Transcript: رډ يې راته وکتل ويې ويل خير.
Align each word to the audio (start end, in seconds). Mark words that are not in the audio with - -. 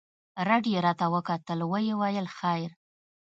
رډ 0.47 0.63
يې 0.73 0.79
راته 0.85 1.05
وکتل 1.15 1.59
ويې 1.71 1.93
ويل 2.01 2.27
خير. 2.37 2.69